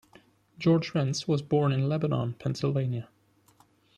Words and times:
George 0.57 0.93
Rentz 0.93 1.27
was 1.27 1.43
born 1.43 1.71
in 1.71 1.87
Lebanon, 1.87 2.33
Pennsylvania. 2.33 3.07